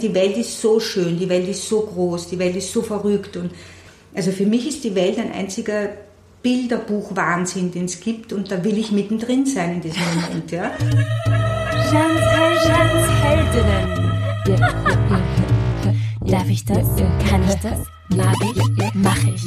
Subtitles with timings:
[0.00, 3.36] Die Welt ist so schön, die Welt ist so groß, die Welt ist so verrückt.
[3.36, 3.50] Und
[4.14, 5.90] also für mich ist die Welt ein einziger
[6.42, 8.32] Bilderbuch-Wahnsinn, den es gibt.
[8.32, 10.50] Und da will ich mittendrin sein in diesem Moment.
[10.50, 10.72] Ja.
[11.92, 12.20] Jans,
[12.66, 14.02] Jans Heldinnen.
[16.26, 16.86] Darf ich das?
[17.28, 17.80] Kann ich das?
[18.10, 18.62] Mag ich?
[18.94, 19.46] Mach ich.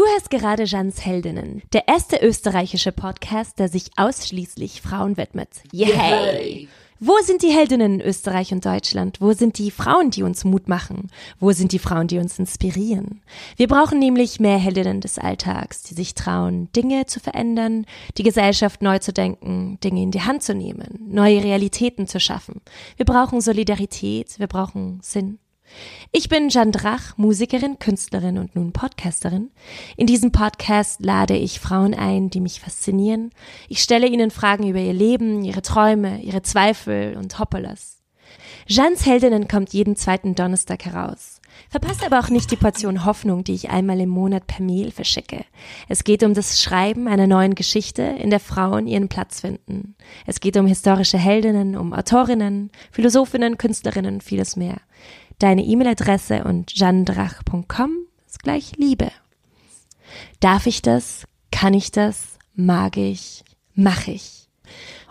[0.00, 5.50] Du hörst gerade Jans Heldinnen, der erste österreichische Podcast, der sich ausschließlich Frauen widmet.
[5.72, 6.68] Yay!
[7.00, 9.20] Wo sind die Heldinnen in Österreich und Deutschland?
[9.20, 11.10] Wo sind die Frauen, die uns Mut machen?
[11.38, 13.20] Wo sind die Frauen, die uns inspirieren?
[13.58, 17.84] Wir brauchen nämlich mehr Heldinnen des Alltags, die sich trauen, Dinge zu verändern,
[18.16, 22.62] die Gesellschaft neu zu denken, Dinge in die Hand zu nehmen, neue Realitäten zu schaffen.
[22.96, 25.40] Wir brauchen Solidarität, wir brauchen Sinn.
[26.12, 29.50] Ich bin Jeanne Drach, Musikerin, Künstlerin und nun Podcasterin.
[29.96, 33.30] In diesem Podcast lade ich Frauen ein, die mich faszinieren.
[33.68, 38.00] Ich stelle ihnen Fragen über ihr Leben, ihre Träume, ihre Zweifel und Hoppelas.
[38.66, 41.40] Jeannes Heldinnen kommt jeden zweiten Donnerstag heraus.
[41.68, 45.44] Verpasst aber auch nicht die Portion Hoffnung, die ich einmal im Monat per Mail verschicke.
[45.88, 49.94] Es geht um das Schreiben einer neuen Geschichte, in der Frauen ihren Platz finden.
[50.26, 54.76] Es geht um historische Heldinnen, um Autorinnen, Philosophinnen, Künstlerinnen und vieles mehr.
[55.40, 57.90] Deine E-Mail-Adresse und jandrach.com
[58.26, 59.10] ist gleich Liebe.
[60.40, 61.24] Darf ich das?
[61.50, 62.36] Kann ich das?
[62.54, 63.42] Mag ich?
[63.74, 64.48] Mach ich?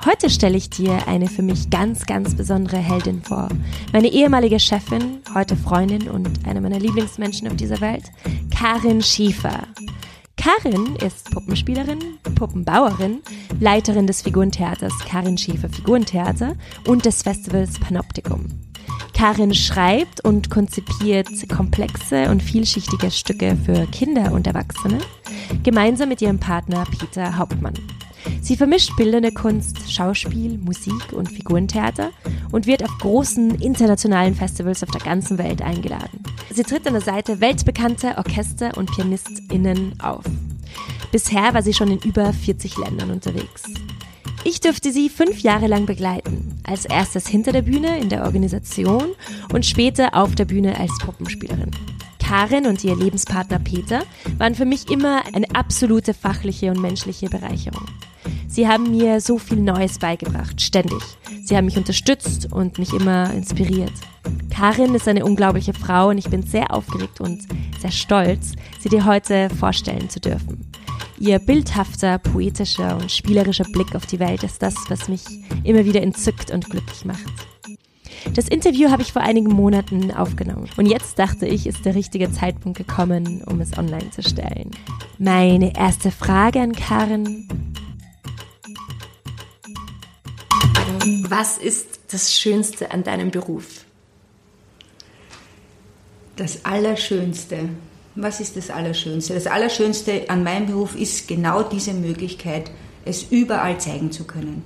[0.06, 3.50] Heute stelle ich dir eine für mich ganz, ganz besondere Heldin vor.
[3.92, 8.04] Meine ehemalige Chefin, heute Freundin und eine meiner Lieblingsmenschen auf dieser Welt,
[8.56, 9.64] Karin Schiefer.
[10.38, 13.22] Karin ist Puppenspielerin, Puppenbauerin,
[13.60, 18.69] Leiterin des Figurentheaters Karin Schiefer Figurentheater und des Festivals Panoptikum.
[19.14, 25.00] Karin schreibt und konzipiert komplexe und vielschichtige Stücke für Kinder und Erwachsene,
[25.64, 27.74] gemeinsam mit ihrem Partner Peter Hauptmann.
[28.42, 32.12] Sie vermischt bildende Kunst, Schauspiel, Musik und Figurentheater
[32.52, 36.24] und wird auf großen internationalen Festivals auf der ganzen Welt eingeladen.
[36.52, 40.24] Sie tritt an der Seite weltbekannter Orchester und PianistInnen auf.
[41.12, 43.64] Bisher war sie schon in über 40 Ländern unterwegs.
[44.46, 46.60] Ich durfte sie fünf Jahre lang begleiten.
[46.64, 49.16] Als erstes hinter der Bühne in der Organisation
[49.54, 51.72] und später auf der Bühne als Puppenspielerin.
[52.20, 54.04] Karin und ihr Lebenspartner Peter
[54.38, 57.86] waren für mich immer eine absolute fachliche und menschliche Bereicherung.
[58.48, 61.02] Sie haben mir so viel Neues beigebracht, ständig.
[61.44, 63.94] Sie haben mich unterstützt und mich immer inspiriert.
[64.56, 67.42] Karin ist eine unglaubliche Frau und ich bin sehr aufgeregt und
[67.80, 70.69] sehr stolz, sie dir heute vorstellen zu dürfen.
[71.20, 75.22] Ihr bildhafter, poetischer und spielerischer Blick auf die Welt ist das, was mich
[75.66, 77.26] immer wieder entzückt und glücklich macht.
[78.34, 82.32] Das Interview habe ich vor einigen Monaten aufgenommen und jetzt dachte ich, ist der richtige
[82.32, 84.72] Zeitpunkt gekommen, um es online zu stellen.
[85.18, 87.48] Meine erste Frage an Karin.
[91.28, 93.86] Was ist das Schönste an deinem Beruf?
[96.38, 97.70] Das Allerschönste
[98.22, 99.34] was ist das Allerschönste?
[99.34, 102.72] Das Allerschönste an meinem Beruf ist genau diese Möglichkeit,
[103.06, 104.64] es überall zeigen zu können.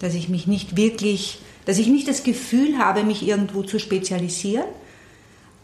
[0.00, 4.66] Dass ich mich nicht wirklich, dass ich nicht das Gefühl habe, mich irgendwo zu spezialisieren.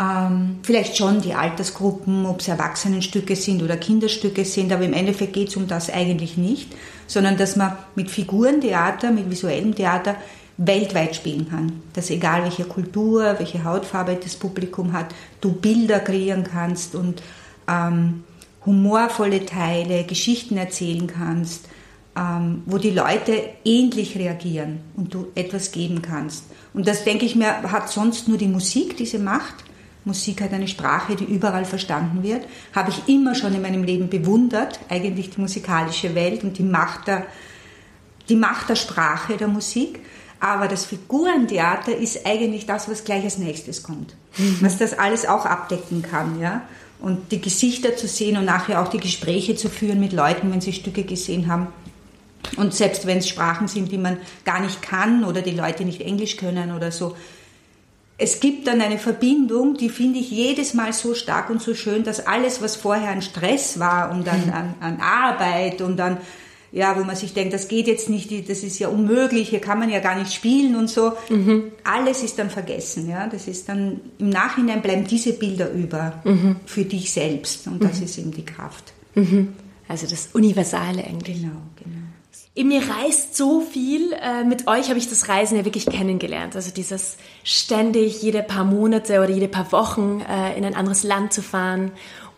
[0.01, 5.35] Ähm, vielleicht schon die Altersgruppen, ob es Erwachsenenstücke sind oder Kinderstücke sind, aber im Endeffekt
[5.35, 6.73] geht es um das eigentlich nicht,
[7.07, 10.17] sondern dass man mit Figurentheater, mit visuellem Theater
[10.67, 11.83] weltweit spielen kann.
[11.93, 15.07] Dass egal welche Kultur, welche Hautfarbe das Publikum hat,
[15.41, 17.23] du Bilder kreieren kannst und
[17.69, 18.25] ähm,
[18.65, 21.69] humorvolle Teile, Geschichten erzählen kannst,
[22.17, 26.45] ähm, wo die Leute ähnlich reagieren und du etwas geben kannst.
[26.75, 29.55] Und das, denke ich mir, hat sonst nur die Musik diese Macht.
[30.05, 32.45] Musik hat eine Sprache, die überall verstanden wird.
[32.75, 37.07] Habe ich immer schon in meinem Leben bewundert, eigentlich die musikalische Welt und die Macht
[37.07, 37.27] der,
[38.29, 40.01] die Macht der Sprache der Musik.
[40.43, 44.17] Aber das Figurentheater ist eigentlich das, was gleich als nächstes kommt.
[44.37, 44.57] Mhm.
[44.61, 46.63] Was das alles auch abdecken kann, ja.
[46.99, 50.61] Und die Gesichter zu sehen und nachher auch die Gespräche zu führen mit Leuten, wenn
[50.61, 51.69] sie Stücke gesehen haben.
[52.57, 56.01] Und selbst wenn es Sprachen sind, die man gar nicht kann oder die Leute nicht
[56.01, 57.17] Englisch können oder so.
[58.19, 62.03] Es gibt dann eine Verbindung, die finde ich jedes Mal so stark und so schön,
[62.03, 64.53] dass alles, was vorher an Stress war und an, mhm.
[64.53, 66.19] an, an Arbeit und an
[66.73, 69.79] ja, wo man sich denkt, das geht jetzt nicht, das ist ja unmöglich, hier kann
[69.79, 71.13] man ja gar nicht spielen und so.
[71.29, 71.73] Mhm.
[71.85, 73.29] Alles ist dann vergessen, ja.
[73.29, 76.57] Das ist dann, im Nachhinein bleiben diese Bilder über mhm.
[76.65, 78.05] für dich selbst und das mhm.
[78.05, 78.95] ist eben die Kraft.
[79.15, 79.53] Mhm.
[79.87, 81.43] Also das Universale eigentlich.
[81.43, 81.93] Genau, genau.
[82.55, 84.13] In mir reist so viel.
[84.13, 86.55] Äh, mit euch habe ich das Reisen ja wirklich kennengelernt.
[86.55, 91.33] Also dieses ständig jede paar Monate oder jede paar Wochen äh, in ein anderes Land
[91.33, 91.93] zu fahren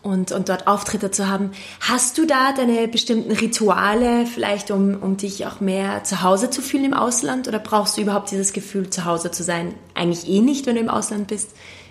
[0.05, 1.51] und, und dort Auftritte zu haben.
[1.81, 6.61] Hast du da deine bestimmten Rituale vielleicht, um, um dich auch mehr zu Hause zu
[6.61, 7.47] fühlen im Ausland?
[7.47, 9.73] Oder brauchst du überhaupt dieses Gefühl, zu Hause zu sein?
[9.95, 11.49] Eigentlich eh nicht, wenn du im Ausland bist.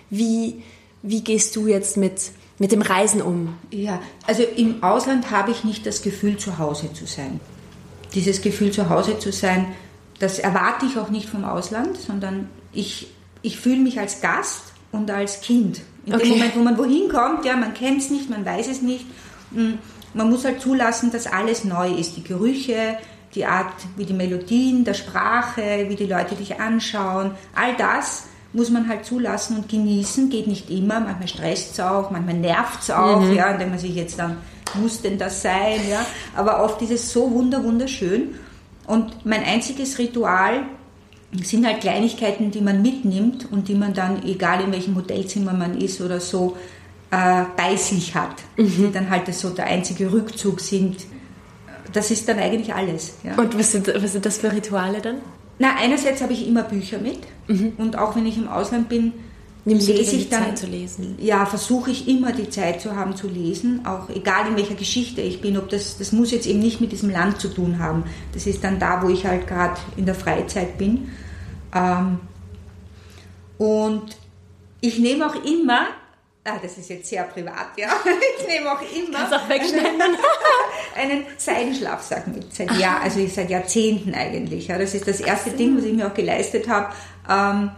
[0.09, 0.63] Wie,
[1.01, 3.57] wie gehst du jetzt mit, mit dem Reisen um?
[3.71, 7.41] Ja, also im Ausland habe ich nicht das Gefühl, zu Hause zu sein.
[8.13, 9.67] Dieses Gefühl, zu Hause zu sein,
[10.19, 13.07] das erwarte ich auch nicht vom Ausland, sondern ich,
[13.41, 14.61] ich fühle mich als Gast
[14.93, 15.81] und als Kind.
[16.05, 16.23] In okay.
[16.23, 19.05] dem Moment, wo man wohin kommt, ja, man kennt es nicht, man weiß es nicht.
[19.53, 19.79] Hm,
[20.13, 22.15] man muss halt zulassen, dass alles neu ist.
[22.15, 22.97] Die Gerüche,
[23.33, 28.69] die Art, wie die Melodien, der Sprache, wie die Leute dich anschauen, all das muss
[28.69, 30.29] man halt zulassen und genießen.
[30.29, 33.33] Geht nicht immer, manchmal stresst es auch, manchmal nervt es auch, mhm.
[33.33, 34.37] ja, indem man sich jetzt dann,
[34.75, 36.05] muss denn das sein, ja.
[36.35, 38.35] Aber oft ist es so wunder, wunderschön.
[38.87, 40.63] Und mein einziges Ritual
[41.43, 45.79] sind halt Kleinigkeiten, die man mitnimmt und die man dann, egal in welchem Hotelzimmer man
[45.79, 46.55] ist oder so,
[47.11, 48.35] äh, bei sich hat.
[48.57, 48.75] Mhm.
[48.77, 51.05] Die dann halt so der einzige Rückzug sind.
[51.93, 53.15] Das ist dann eigentlich alles.
[53.23, 53.35] Ja.
[53.35, 55.17] Und was sind, was sind das für Rituale dann?
[55.59, 57.73] Na, einerseits habe ich immer Bücher mit mhm.
[57.77, 59.13] und auch wenn ich im Ausland bin,
[59.67, 61.15] Nimmst lese ich dann, Zeit zu lesen?
[61.19, 65.21] Ja, versuche ich immer die Zeit zu haben zu lesen, auch egal in welcher Geschichte
[65.21, 65.57] ich bin.
[65.57, 68.03] Ob das, das muss jetzt eben nicht mit diesem Land zu tun haben.
[68.33, 71.09] Das ist dann da, wo ich halt gerade in der Freizeit bin.
[71.75, 72.19] Ähm,
[73.57, 74.17] und
[74.81, 75.87] ich nehme auch immer,
[76.45, 77.89] ah, das ist jetzt sehr privat, ja,
[78.39, 80.01] ich nehme auch immer auch wegschneiden.
[80.95, 84.67] einen Seidenschlafsack mit, seit Jahr, also seit Jahrzehnten eigentlich.
[84.67, 84.77] Ja.
[84.77, 86.93] Das ist das erste Ding, was ich mir auch geleistet habe.
[87.29, 87.71] Ähm,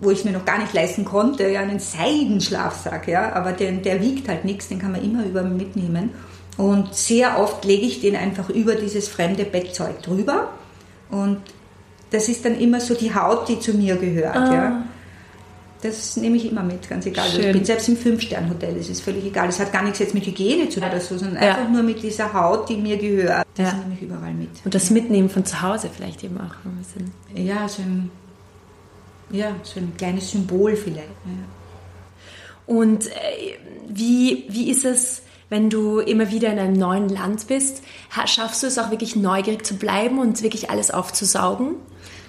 [0.00, 3.82] wo ich es mir noch gar nicht leisten konnte, ja, einen Seidenschlafsack, ja, aber den,
[3.82, 6.10] der wiegt halt nichts, den kann man immer über mitnehmen.
[6.56, 10.52] Und sehr oft lege ich den einfach über dieses fremde Bettzeug drüber
[11.10, 11.40] und
[12.14, 14.36] das ist dann immer so die Haut, die zu mir gehört.
[14.36, 14.54] Ah.
[14.54, 14.84] Ja.
[15.82, 17.26] Das nehme ich immer mit, ganz egal.
[17.26, 19.48] Also ich bin selbst im Fünf-Stern-Hotel, es ist völlig egal.
[19.48, 21.50] Es hat gar nichts jetzt mit Hygiene zu tun oder so, sondern ja.
[21.50, 23.46] einfach nur mit dieser Haut, die mir gehört.
[23.56, 23.78] Das ja.
[23.78, 24.48] nehme ich überall mit.
[24.64, 27.12] Und das Mitnehmen von zu Hause vielleicht eben auch ein bisschen.
[27.34, 28.10] Ja, so ein,
[29.30, 31.08] ja, so ein kleines Symbol vielleicht.
[31.26, 32.64] Ja.
[32.66, 33.10] Und äh,
[33.88, 37.82] wie, wie ist es wenn du immer wieder in einem neuen Land bist,
[38.26, 41.76] schaffst du es auch wirklich neugierig zu bleiben und wirklich alles aufzusaugen?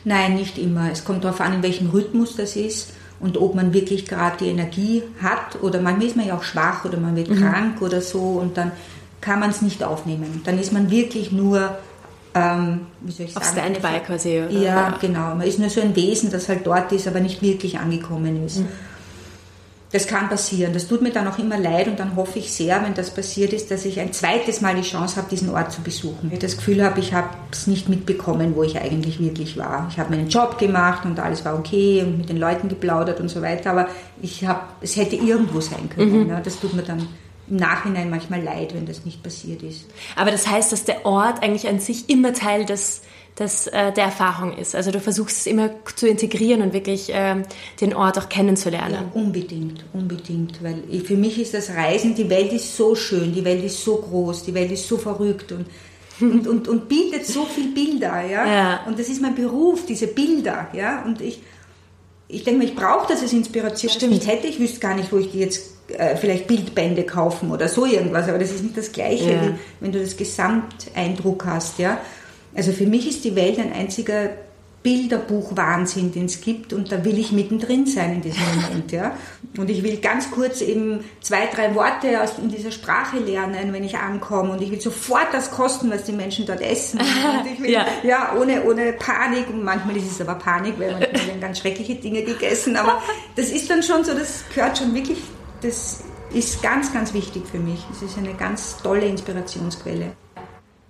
[0.05, 0.91] Nein, nicht immer.
[0.91, 4.49] Es kommt darauf an, in welchem Rhythmus das ist und ob man wirklich gerade die
[4.49, 7.41] Energie hat oder manchmal ist man ja auch schwach oder man wird mhm.
[7.41, 8.71] krank oder so und dann
[9.21, 10.41] kann man es nicht aufnehmen.
[10.45, 11.75] Dann ist man wirklich nur,
[12.35, 13.45] ähm, wie soll ich sagen?
[13.45, 14.43] Auf Standby quasi.
[14.43, 14.51] Oder?
[14.51, 15.33] Ja, genau.
[15.35, 18.59] Man ist nur so ein Wesen, das halt dort ist, aber nicht wirklich angekommen ist.
[18.59, 18.67] Mhm.
[19.95, 20.73] Das kann passieren.
[20.73, 23.53] Das tut mir dann auch immer leid und dann hoffe ich sehr, wenn das passiert
[23.53, 26.31] ist, dass ich ein zweites Mal die Chance habe, diesen Ort zu besuchen.
[26.33, 29.87] Ich das Gefühl habe, ich habe es nicht mitbekommen, wo ich eigentlich wirklich war.
[29.89, 33.29] Ich habe meinen Job gemacht und alles war okay und mit den Leuten geplaudert und
[33.29, 33.87] so weiter, aber
[34.21, 36.23] ich habe, es hätte irgendwo sein können.
[36.23, 36.29] Mhm.
[36.29, 37.07] Ja, das tut mir dann
[37.47, 39.85] im Nachhinein manchmal leid, wenn das nicht passiert ist.
[40.17, 43.01] Aber das heißt, dass der Ort eigentlich an sich immer Teil des
[43.35, 44.75] das äh, der Erfahrung ist.
[44.75, 47.43] Also du versuchst es immer zu integrieren und wirklich äh,
[47.81, 48.93] den Ort auch kennenzulernen.
[48.93, 53.33] Ja, unbedingt, unbedingt, weil ich, für mich ist das Reisen, die Welt ist so schön,
[53.33, 55.65] die Welt ist so groß, die Welt ist so verrückt und
[56.21, 58.45] und, und, und bietet so viel Bilder, ja?
[58.45, 58.79] ja.
[58.85, 61.03] Und das ist mein Beruf, diese Bilder, ja.
[61.03, 61.41] Und ich,
[62.27, 63.91] ich denke mir, ich brauche das als Inspiration.
[63.91, 64.25] Stimmt.
[64.25, 67.85] hätte, ich wüsste gar nicht, wo ich die jetzt äh, vielleicht Bildbände kaufen oder so
[67.85, 69.41] irgendwas, aber das ist nicht das Gleiche, ja.
[69.41, 71.99] wie wenn du das Gesamteindruck hast, ja.
[72.55, 74.29] Also für mich ist die Welt ein einziger
[74.85, 78.91] Bilderbuch-Wahnsinn, den es gibt und da will ich mittendrin sein in diesem Moment.
[78.91, 79.17] Ja?
[79.57, 83.83] Und ich will ganz kurz eben zwei, drei Worte aus, in dieser Sprache lernen, wenn
[83.83, 86.99] ich ankomme und ich will sofort das kosten, was die Menschen dort essen.
[86.99, 87.87] Und ich will, ja.
[88.03, 91.95] ja, ohne, ohne Panik und manchmal ist es aber Panik, weil manchmal werden ganz schreckliche
[91.95, 93.01] Dinge gegessen, aber
[93.35, 95.17] das ist dann schon so, das gehört schon wirklich,
[95.61, 97.83] das ist ganz, ganz wichtig für mich.
[97.91, 100.11] Es ist eine ganz tolle Inspirationsquelle.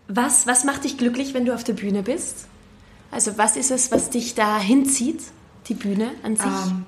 [0.08, 2.48] Was, was macht dich glücklich, wenn du auf der Bühne bist?
[3.12, 5.22] Also was ist es, was dich da hinzieht,
[5.68, 6.46] die Bühne an sich?
[6.46, 6.86] Ähm,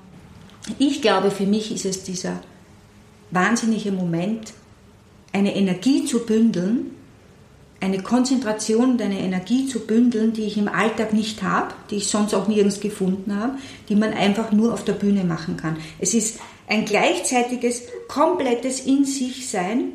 [0.78, 2.40] ich glaube, für mich ist es dieser
[3.30, 4.52] wahnsinnige Moment,
[5.32, 6.92] eine Energie zu bündeln,
[7.80, 12.08] eine Konzentration und eine Energie zu bündeln, die ich im Alltag nicht habe, die ich
[12.08, 13.56] sonst auch nirgends gefunden habe,
[13.88, 15.76] die man einfach nur auf der Bühne machen kann.
[15.98, 19.92] Es ist ein gleichzeitiges, komplettes In sich Sein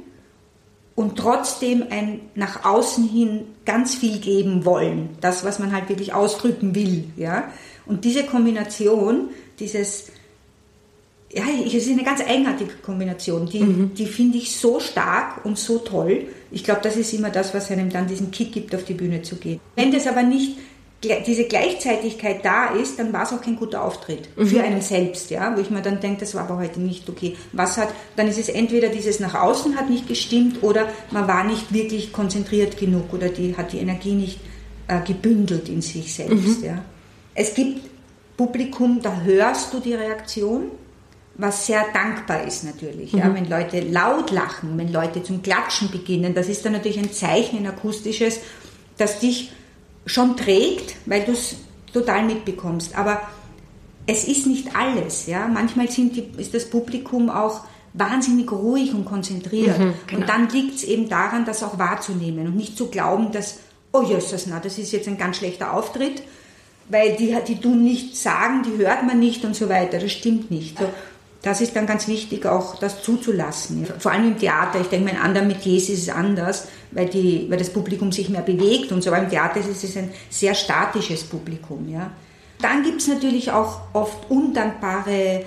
[0.96, 5.10] und trotzdem ein nach außen hin ganz viel geben wollen.
[5.22, 7.06] Das, was man halt wirklich ausdrücken will.
[7.16, 7.52] Ja?
[7.86, 10.12] Und diese Kombination, dieses,
[11.32, 13.94] ja, es ist eine ganz eigenartige Kombination, die, mhm.
[13.96, 16.28] die finde ich so stark und so toll.
[16.52, 19.24] Ich glaube, das ist immer das, was einem dann diesen Kick gibt, auf die Bühne
[19.24, 19.60] zu gehen.
[19.76, 20.58] Wenn das aber nicht
[21.04, 24.48] diese Gleichzeitigkeit da ist, dann war es auch kein guter Auftritt mhm.
[24.48, 27.36] für einen selbst, ja, wo ich mir dann denke, das war aber heute nicht okay.
[27.52, 31.44] Was hat, dann ist es entweder dieses nach außen hat nicht gestimmt oder man war
[31.44, 34.40] nicht wirklich konzentriert genug oder die hat die Energie nicht
[34.88, 36.66] äh, gebündelt in sich selbst, mhm.
[36.66, 36.86] ja.
[37.36, 37.82] Es gibt
[38.38, 40.72] Publikum, da hörst du die Reaktion,
[41.36, 43.14] was sehr dankbar ist natürlich.
[43.14, 43.20] Mhm.
[43.20, 47.12] Ja, wenn Leute laut lachen, wenn Leute zum Klatschen beginnen, das ist dann natürlich ein
[47.12, 48.40] Zeichen, ein akustisches,
[48.98, 49.52] das dich
[50.06, 51.56] schon trägt, weil du es
[51.94, 52.98] total mitbekommst.
[52.98, 53.22] Aber
[54.06, 55.28] es ist nicht alles.
[55.28, 55.48] Ja?
[55.48, 57.62] Manchmal die, ist das Publikum auch
[57.94, 59.78] wahnsinnig ruhig und konzentriert.
[59.78, 60.22] Mhm, genau.
[60.22, 63.60] Und dann liegt es eben daran, das auch wahrzunehmen und nicht zu glauben, dass,
[63.92, 66.24] oh Jesus, na, das ist jetzt ein ganz schlechter Auftritt,
[66.90, 70.00] weil die, die tun nichts sagen, die hört man nicht und so weiter.
[70.00, 70.80] Das stimmt nicht.
[70.80, 70.86] So,
[71.44, 73.88] das ist dann ganz wichtig, auch das zuzulassen.
[74.00, 74.82] Vor allem im Theater.
[74.82, 78.42] Ich denke, in anderen Metiers ist es anders, weil, die, weil das Publikum sich mehr
[78.42, 79.12] bewegt und so.
[79.12, 81.90] Aber im Theater ist es ein sehr statisches Publikum.
[81.90, 82.12] Ja.
[82.62, 85.44] Dann gibt es natürlich auch oft undankbare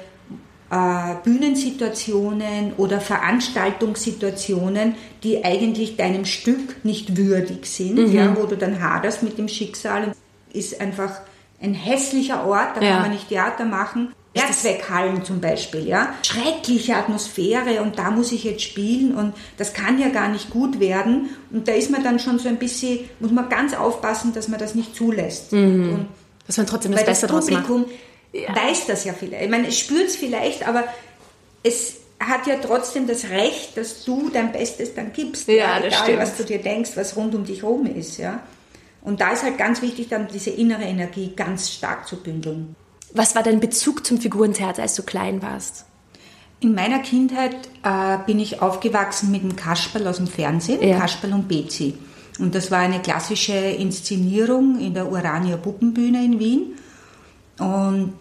[0.70, 8.12] äh, Bühnensituationen oder Veranstaltungssituationen, die eigentlich deinem Stück nicht würdig sind, mhm.
[8.12, 10.12] ja, wo du dann haderst mit dem Schicksal.
[10.52, 11.20] Ist einfach
[11.60, 12.92] ein hässlicher Ort, da ja.
[12.92, 14.12] kann man nicht Theater machen.
[14.36, 16.14] Werksweghallen zum Beispiel, ja.
[16.22, 20.80] Schreckliche Atmosphäre und da muss ich jetzt spielen und das kann ja gar nicht gut
[20.80, 21.30] werden.
[21.50, 24.60] Und da ist man dann schon so ein bisschen, muss man ganz aufpassen, dass man
[24.60, 25.52] das nicht zulässt.
[25.52, 25.92] Mhm.
[25.92, 26.08] Und,
[26.46, 27.62] dass man trotzdem das Beste draus macht.
[27.62, 27.92] Das Publikum
[28.32, 28.54] ja.
[28.54, 29.44] weiß das ja vielleicht.
[29.44, 30.84] Ich meine, es spürt es vielleicht, aber
[31.62, 35.48] es hat ja trotzdem das Recht, dass du dein Bestes dann gibst.
[35.48, 36.18] Ja, ja das egal, stimmt.
[36.20, 38.40] was du dir denkst, was rund um dich herum ist, ja.
[39.02, 42.74] Und da ist halt ganz wichtig, dann diese innere Energie ganz stark zu bündeln.
[43.12, 45.86] Was war dein Bezug zum Figurentheater, als du klein warst?
[46.60, 50.98] In meiner Kindheit äh, bin ich aufgewachsen mit dem Kasperl aus dem Fernsehen, ja.
[50.98, 51.94] Kasperl und Bezi.
[52.38, 56.74] Und das war eine klassische Inszenierung in der Urania Puppenbühne in Wien.
[57.58, 58.14] Und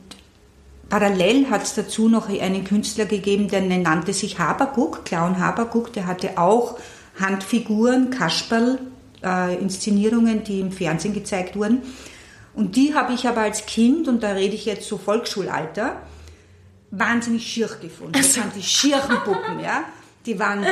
[0.89, 6.07] parallel hat es dazu noch einen Künstler gegeben, der nannte sich Haberguck, Clown Haberguck, der
[6.07, 6.77] hatte auch
[7.19, 8.79] Handfiguren, Kasperl,
[9.23, 11.81] äh, Inszenierungen, die im Fernsehen gezeigt wurden.
[12.55, 16.01] Und die habe ich aber als Kind, und da rede ich jetzt so Volksschulalter,
[16.91, 18.13] wahnsinnig schier gefunden.
[18.13, 19.83] Das waren die schieren Puppen, ja.
[20.25, 20.65] Die waren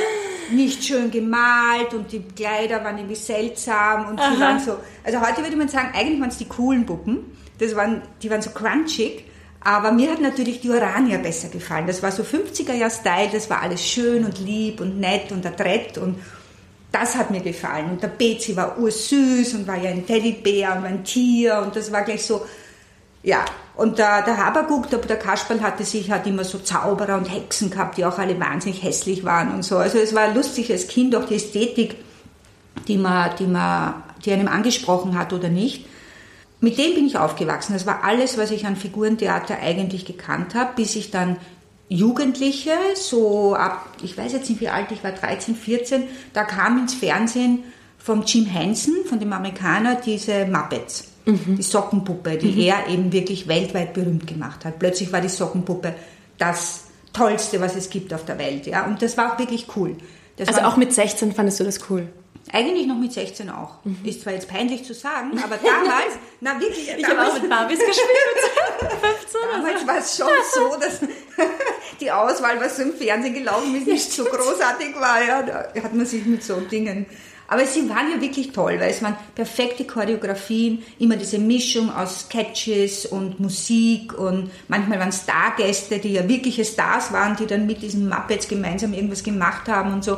[0.52, 4.78] nicht schön gemalt und die Kleider waren irgendwie seltsam und die waren so.
[5.04, 7.20] Also heute würde man sagen, eigentlich waren es die coolen Puppen.
[7.60, 9.26] Das waren, die waren so crunchig.
[9.60, 11.88] Aber mir hat natürlich die Orania besser gefallen.
[11.88, 16.18] Das war so 50er-Jahr-Style, das war alles schön und lieb und nett und adrett und
[16.94, 17.90] das hat mir gefallen.
[17.90, 21.92] Und der Betsy war ursüß und war ja ein Teddybär und ein Tier und das
[21.92, 22.46] war gleich so,
[23.24, 23.44] ja.
[23.76, 27.72] Und der, der Haberguck, der, der Kasperl hatte sich, hat immer so Zauberer und Hexen
[27.72, 29.78] gehabt, die auch alle wahnsinnig hässlich waren und so.
[29.78, 31.96] Also es war lustig als Kind, auch die Ästhetik,
[32.88, 35.88] die man, die man, die einem angesprochen hat oder nicht.
[36.60, 37.74] Mit dem bin ich aufgewachsen.
[37.74, 41.38] Das war alles, was ich an Figurentheater eigentlich gekannt habe, bis ich dann
[41.90, 46.80] Jugendliche, so ab, ich weiß jetzt nicht wie alt ich war, 13, 14, da kam
[46.80, 47.64] ins Fernsehen
[47.98, 51.10] vom Jim Henson, von dem Amerikaner, diese Muppets.
[51.26, 51.56] Mhm.
[51.58, 52.60] Die Sockenpuppe, die mhm.
[52.60, 54.80] er eben wirklich weltweit berühmt gemacht hat.
[54.80, 55.94] Plötzlich war die Sockenpuppe
[56.38, 58.68] das Tollste, was es gibt auf der Welt.
[58.68, 58.86] Ja?
[58.86, 59.96] Und das war auch wirklich cool.
[60.36, 62.08] Das also auch mit 16 fandest du das cool?
[62.52, 63.86] Eigentlich noch mit 16 auch.
[63.86, 64.00] Mhm.
[64.04, 66.90] Ist zwar jetzt peinlich zu sagen, aber damals, na wirklich.
[66.98, 68.02] Ich habe auch mit Barbies gespielt.
[68.80, 71.00] 15 damals war es schon so, dass
[72.04, 75.24] die Auswahl, was so im Fernsehen gelaufen ist, nicht so großartig war.
[75.24, 77.06] Ja, da hat man sich mit so Dingen.
[77.48, 82.22] Aber sie waren ja wirklich toll, weil es waren perfekte Choreografien, immer diese Mischung aus
[82.22, 87.82] Sketches und Musik und manchmal waren Stargäste, die ja wirkliche Stars waren, die dann mit
[87.82, 90.18] diesen Muppets gemeinsam irgendwas gemacht haben und so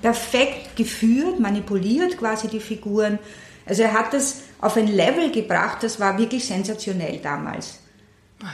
[0.00, 3.18] perfekt geführt, manipuliert quasi die Figuren.
[3.66, 7.79] Also er hat das auf ein Level gebracht, das war wirklich sensationell damals.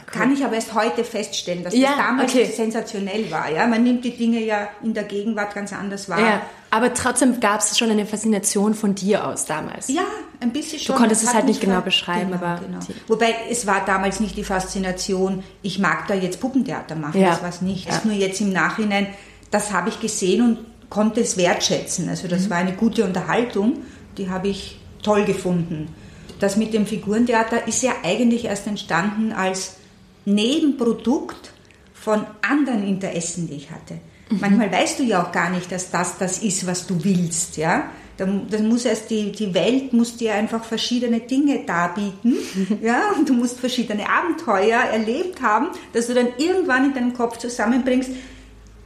[0.07, 2.47] Kann ich aber erst heute feststellen, dass ja, das damals okay.
[2.47, 3.51] sensationell war.
[3.51, 3.67] Ja?
[3.67, 6.21] Man nimmt die Dinge ja in der Gegenwart ganz anders wahr.
[6.21, 9.89] Ja, aber trotzdem gab es schon eine Faszination von dir aus damals.
[9.89, 10.03] Ja,
[10.41, 10.97] ein bisschen schon.
[10.97, 12.61] Du konntest es halt nicht genau beschreiben, genau, aber.
[12.67, 12.81] Genau.
[13.07, 17.31] Wobei es war damals nicht die Faszination, ich mag da jetzt Puppentheater machen, ja.
[17.31, 17.89] das war es nicht.
[17.89, 18.01] Ja.
[18.03, 19.07] Nur jetzt im Nachhinein,
[19.53, 20.59] das habe ich gesehen und
[20.91, 22.09] konnte es wertschätzen.
[22.09, 22.51] Also das mhm.
[22.51, 23.79] war eine gute Unterhaltung,
[24.19, 25.95] die habe ich toll gefunden.
[26.39, 29.77] Das mit dem Figurentheater ist ja eigentlich erst entstanden als
[30.25, 31.53] Nebenprodukt
[31.95, 33.95] von anderen Interessen, die ich hatte.
[34.31, 34.39] Mhm.
[34.41, 37.91] Manchmal weißt du ja auch gar nicht, dass das das ist, was du willst, ja.
[38.19, 42.37] Dann muss erst die, die Welt muss dir einfach verschiedene Dinge darbieten,
[42.83, 47.37] ja, und du musst verschiedene Abenteuer erlebt haben, dass du dann irgendwann in deinem Kopf
[47.37, 48.11] zusammenbringst,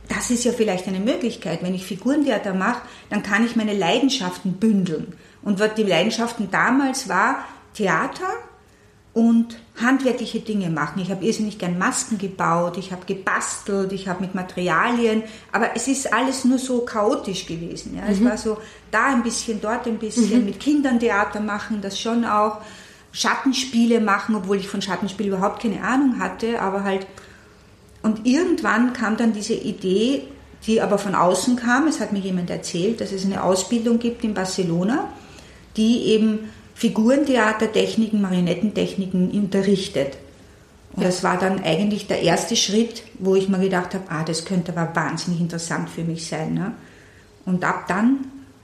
[0.08, 1.62] das ist ja vielleicht eine Möglichkeit.
[1.62, 5.14] Wenn ich Figurentheater mache, dann kann ich meine Leidenschaften bündeln.
[5.42, 7.44] Und was die Leidenschaften damals war,
[7.74, 8.28] Theater
[9.12, 11.00] und handwerkliche Dinge machen.
[11.00, 15.88] Ich habe irrsinnig gern Masken gebaut, ich habe gebastelt, ich habe mit Materialien, aber es
[15.88, 17.96] ist alles nur so chaotisch gewesen.
[17.96, 18.04] Ja.
[18.08, 18.26] Es mhm.
[18.26, 18.58] war so
[18.90, 20.44] da ein bisschen, dort ein bisschen, mhm.
[20.44, 22.58] mit Kindern Theater machen, das schon auch,
[23.12, 27.06] Schattenspiele machen, obwohl ich von Schattenspiel überhaupt keine Ahnung hatte, aber halt.
[28.02, 30.28] Und irgendwann kam dann diese Idee,
[30.66, 31.86] die aber von außen kam.
[31.86, 35.08] Es hat mir jemand erzählt, dass es eine Ausbildung gibt in Barcelona,
[35.76, 40.16] die eben Figurentheatertechniken, Marionettentechniken unterrichtet.
[40.94, 44.44] Und das war dann eigentlich der erste Schritt, wo ich mir gedacht habe, ah, das
[44.44, 46.54] könnte aber wahnsinnig interessant für mich sein.
[46.54, 46.72] Ne?
[47.44, 48.20] Und ab dann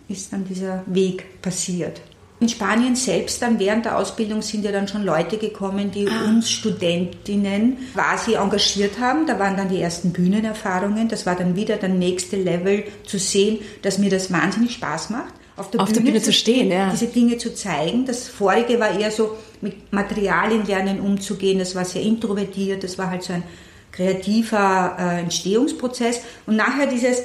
[0.08, 2.00] ist dann dieser Weg passiert.
[2.40, 6.24] In Spanien selbst dann während der Ausbildung sind ja dann schon Leute gekommen, die ah.
[6.24, 9.26] uns Studentinnen quasi engagiert haben.
[9.26, 11.08] Da waren dann die ersten Bühnenerfahrungen.
[11.08, 15.34] Das war dann wieder der nächste Level zu sehen, dass mir das wahnsinnig Spaß macht
[15.56, 16.90] auf der, auf Bühne, der Bühne, zu stehen, ja.
[16.90, 18.04] diese Dinge zu zeigen.
[18.04, 23.10] Das vorige war eher so mit Materialien lernen umzugehen, das war sehr introvertiert, das war
[23.10, 23.42] halt so ein
[23.90, 26.20] kreativer äh, Entstehungsprozess.
[26.46, 27.22] Und nachher dieses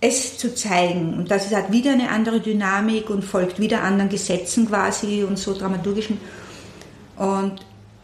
[0.00, 1.14] es zu zeigen.
[1.14, 5.54] Und das hat wieder eine andere Dynamik und folgt wieder anderen Gesetzen quasi und so
[5.54, 6.20] dramaturgischen.
[7.16, 7.54] Und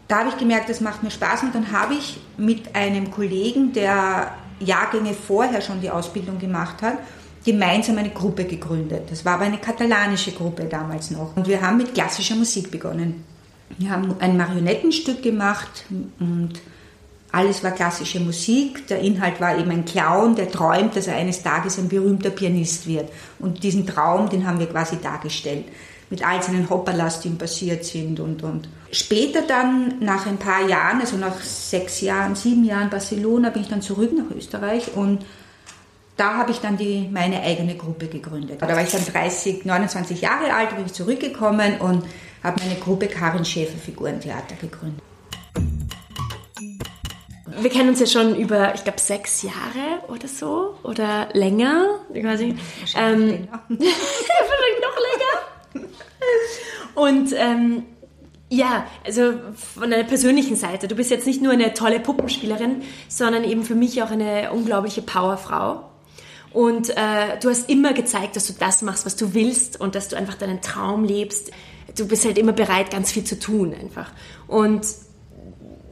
[0.08, 1.44] da habe ich gemerkt, das macht mir Spaß.
[1.44, 6.98] Und dann habe ich mit einem Kollegen, der Jahrgänge vorher schon die Ausbildung gemacht hat,
[7.44, 9.10] gemeinsam eine Gruppe gegründet.
[9.10, 11.36] Das war aber eine katalanische Gruppe damals noch.
[11.36, 13.24] Und wir haben mit klassischer Musik begonnen.
[13.78, 15.84] Wir haben ein Marionettenstück gemacht
[16.20, 16.52] und
[17.32, 18.86] alles war klassische Musik.
[18.86, 22.86] Der Inhalt war eben ein Clown, der träumt, dass er eines Tages ein berühmter Pianist
[22.86, 23.10] wird.
[23.40, 25.64] Und diesen Traum, den haben wir quasi dargestellt.
[26.10, 28.68] Mit all seinen Hopperlas, die ihm passiert sind und, und.
[28.92, 33.68] Später dann, nach ein paar Jahren, also nach sechs Jahren, sieben Jahren Barcelona, bin ich
[33.68, 35.24] dann zurück nach Österreich und
[36.16, 38.62] da habe ich dann die, meine eigene Gruppe gegründet.
[38.62, 42.04] Da war ich dann 30, 29 Jahre alt, bin ich zurückgekommen und
[42.42, 45.02] habe meine Gruppe Karin Schäfer Figurentheater gegründet.
[47.56, 52.00] Wir kennen uns ja schon über, ich glaube, sechs Jahre oder so oder länger.
[52.12, 52.58] Ich weiß nicht.
[52.96, 53.78] Ähm, vielleicht
[54.82, 55.88] noch länger.
[56.94, 57.84] Und ähm,
[58.50, 60.88] ja, also von deiner persönlichen Seite.
[60.88, 65.02] Du bist jetzt nicht nur eine tolle Puppenspielerin, sondern eben für mich auch eine unglaubliche
[65.02, 65.90] Powerfrau.
[66.54, 70.08] Und äh, du hast immer gezeigt, dass du das machst, was du willst und dass
[70.08, 71.50] du einfach deinen Traum lebst.
[71.96, 74.12] Du bist halt immer bereit, ganz viel zu tun einfach.
[74.46, 74.86] Und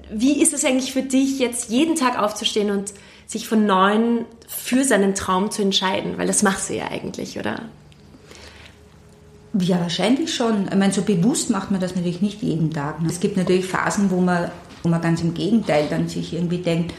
[0.09, 2.92] wie ist es eigentlich für dich, jetzt jeden Tag aufzustehen und
[3.27, 6.16] sich von neuem für seinen Traum zu entscheiden?
[6.16, 7.62] Weil das machst du ja eigentlich, oder?
[9.59, 10.68] Ja, wahrscheinlich schon.
[10.70, 13.03] Ich meine, so bewusst macht man das natürlich nicht jeden Tag.
[13.03, 13.09] Ne?
[13.09, 14.53] Es gibt natürlich Phasen, wo man,
[14.85, 16.94] wo man ganz im Gegenteil dann sich irgendwie denkt,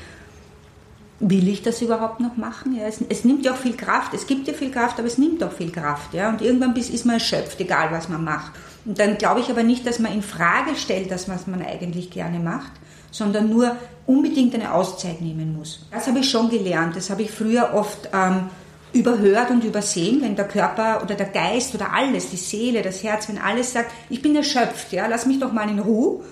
[1.30, 2.76] will ich das überhaupt noch machen?
[2.76, 4.14] Ja, es, es, nimmt ja auch viel Kraft.
[4.14, 6.14] Es gibt ja viel Kraft, aber es nimmt auch viel Kraft.
[6.14, 6.30] Ja?
[6.30, 8.52] Und irgendwann ist man erschöpft, egal was man macht.
[8.86, 12.12] Und dann glaube ich aber nicht, dass man in Frage stellt, das, was man eigentlich
[12.12, 12.72] gerne macht,
[13.12, 15.86] sondern nur unbedingt eine Auszeit nehmen muss.
[15.92, 16.96] Das habe ich schon gelernt.
[16.96, 18.50] Das habe ich früher oft ähm,
[18.92, 23.30] überhört und übersehen, wenn der Körper oder der Geist oder alles, die Seele, das Herz,
[23.30, 26.24] wenn alles sagt, ich bin erschöpft, ja, lass mich doch mal in Ruhe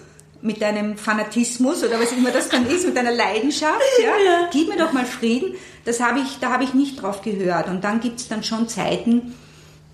[0.41, 4.49] mit deinem Fanatismus oder was immer das dann ist, mit deiner Leidenschaft, ja, ja.
[4.51, 5.55] gib mir doch mal Frieden.
[5.85, 7.67] Das habe ich, da habe ich nicht drauf gehört.
[7.67, 9.33] Und dann gibt es dann schon Zeiten,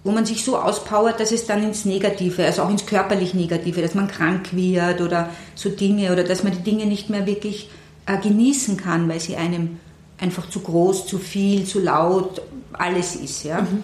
[0.03, 3.81] wo man sich so auspowert, dass es dann ins Negative, also auch ins körperlich Negative,
[3.81, 7.69] dass man krank wird oder so Dinge oder dass man die Dinge nicht mehr wirklich
[8.05, 9.79] äh, genießen kann, weil sie einem
[10.17, 12.41] einfach zu groß, zu viel, zu laut,
[12.73, 13.61] alles ist, ja.
[13.61, 13.83] Mhm.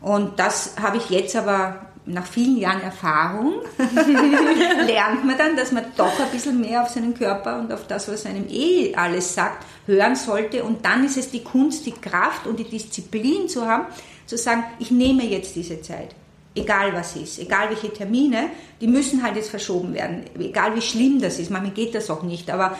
[0.00, 3.54] Und das habe ich jetzt aber nach vielen Jahren Erfahrung
[4.86, 8.08] lernt man dann, dass man doch ein bisschen mehr auf seinen Körper und auf das,
[8.10, 10.64] was einem eh alles sagt, hören sollte.
[10.64, 13.86] Und dann ist es die Kunst, die Kraft und die Disziplin zu haben,
[14.26, 16.14] zu sagen, ich nehme jetzt diese Zeit.
[16.54, 20.24] Egal was ist, egal welche Termine, die müssen halt jetzt verschoben werden.
[20.38, 22.50] Egal wie schlimm das ist, manchmal geht das auch nicht.
[22.50, 22.76] Aber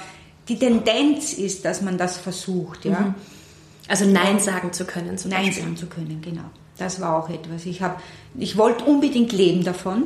[0.49, 2.85] die Tendenz ist, dass man das versucht.
[2.85, 3.01] Ja?
[3.01, 3.15] Mhm.
[3.91, 5.19] Also Nein sagen zu können.
[5.29, 6.45] Nein sagen zu können, genau.
[6.79, 7.67] Das war auch etwas.
[7.67, 8.01] Ich, hab,
[8.39, 10.05] ich wollte unbedingt leben davon.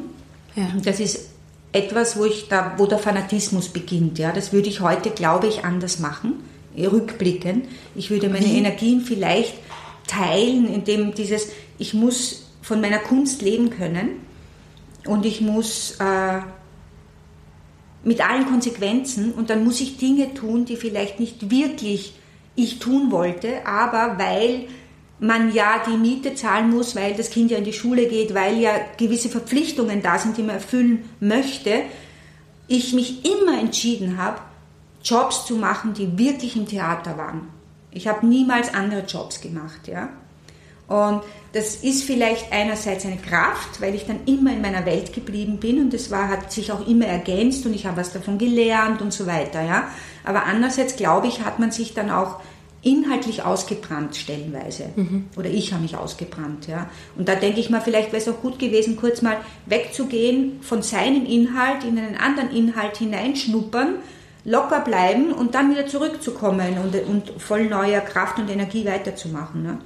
[0.57, 0.69] Ja.
[0.83, 1.29] Das ist
[1.71, 4.19] etwas, wo, ich da, wo der Fanatismus beginnt.
[4.19, 4.33] Ja.
[4.33, 6.43] Das würde ich heute, glaube ich, anders machen,
[6.75, 7.65] rückblicken.
[7.95, 8.57] Ich würde meine Wie?
[8.57, 9.53] Energien vielleicht
[10.07, 14.23] teilen, indem dieses, ich muss von meiner Kunst leben können
[15.05, 16.41] und ich muss äh,
[18.03, 22.15] mit allen Konsequenzen und dann muss ich Dinge tun, die vielleicht nicht wirklich
[22.57, 24.69] ich tun wollte, aber weil
[25.19, 28.59] man ja die Miete zahlen muss, weil das Kind ja in die Schule geht, weil
[28.59, 31.83] ja gewisse Verpflichtungen da sind, die man erfüllen möchte,
[32.67, 34.41] ich mich immer entschieden habe,
[35.03, 37.49] Jobs zu machen, die wirklich im Theater waren.
[37.91, 40.09] Ich habe niemals andere Jobs gemacht, ja.
[40.89, 45.59] Und das ist vielleicht einerseits eine Kraft, weil ich dann immer in meiner Welt geblieben
[45.59, 49.01] bin und das war, hat sich auch immer ergänzt und ich habe was davon gelernt
[49.01, 49.89] und so weiter, ja.
[50.25, 52.41] Aber andererseits glaube ich, hat man sich dann auch
[52.83, 54.91] inhaltlich ausgebrannt stellenweise.
[54.95, 55.29] Mhm.
[55.37, 56.91] Oder ich habe mich ausgebrannt, ja.
[57.17, 60.83] Und da denke ich mal, vielleicht wäre es auch gut gewesen, kurz mal wegzugehen von
[60.83, 63.95] seinem Inhalt in einen anderen Inhalt hineinschnuppern,
[64.45, 69.63] locker bleiben und dann wieder zurückzukommen und, und voll neuer Kraft und Energie weiterzumachen.
[69.63, 69.79] Ne?